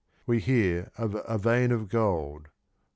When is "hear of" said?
0.39-1.15